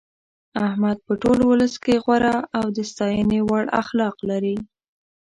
احمد 0.67 0.97
په 1.07 1.13
ټول 1.23 1.37
ولس 1.49 1.73
کې 1.83 1.95
غوره 2.03 2.35
او 2.57 2.65
د 2.75 2.77
ستاینې 2.91 3.39
وړ 3.49 3.63
اخلاق 3.81 4.15
لري. 4.29 4.57